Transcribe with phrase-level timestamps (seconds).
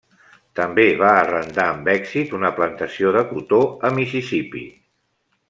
[0.59, 4.65] També va arrendar amb èxit una plantació de cotó a Mississipí.